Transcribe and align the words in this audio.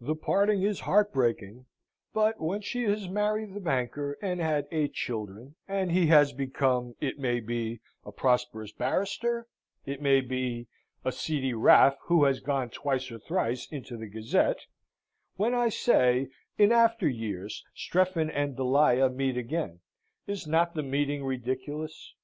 The 0.00 0.16
parting 0.16 0.64
is 0.64 0.80
heart 0.80 1.12
breaking; 1.12 1.66
but, 2.12 2.40
when 2.40 2.62
she 2.62 2.82
has 2.82 3.08
married 3.08 3.54
the 3.54 3.60
banker 3.60 4.18
and 4.20 4.40
had 4.40 4.66
eight 4.72 4.92
children, 4.94 5.54
and 5.68 5.92
he 5.92 6.08
has 6.08 6.32
become, 6.32 6.96
it 7.00 7.20
may 7.20 7.38
be, 7.38 7.78
a 8.04 8.10
prosperous 8.10 8.72
barrister, 8.72 9.46
it 9.86 10.02
may 10.02 10.20
be, 10.20 10.66
a 11.04 11.12
seedy 11.12 11.54
raff 11.54 11.96
who 12.06 12.24
has 12.24 12.40
gone 12.40 12.70
twice 12.70 13.08
or 13.12 13.20
thrice 13.20 13.68
into 13.70 13.96
the 13.96 14.08
Gazette; 14.08 14.66
when, 15.36 15.54
I 15.54 15.68
say, 15.68 16.26
in 16.58 16.72
after 16.72 17.06
years 17.08 17.64
Strephon 17.72 18.30
and 18.30 18.56
Delia 18.56 19.08
meet 19.10 19.36
again, 19.36 19.78
is 20.26 20.44
not 20.48 20.74
the 20.74 20.82
meeting 20.82 21.22
ridiculous? 21.22 22.14